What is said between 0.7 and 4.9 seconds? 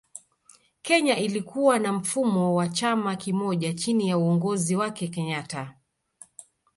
Kenya ilikuwa na mfumo wa chama kimoja chini ya uongozi